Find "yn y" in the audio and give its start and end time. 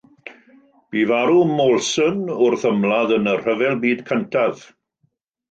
3.19-3.37